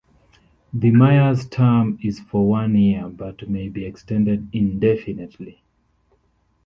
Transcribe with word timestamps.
The 0.73 0.89
Mayor's 0.89 1.47
term 1.47 1.99
is 2.01 2.21
for 2.21 2.49
one 2.49 2.75
year, 2.75 3.07
but 3.07 3.47
may 3.47 3.69
be 3.69 3.85
extended 3.85 4.49
indefinitely. 4.51 5.61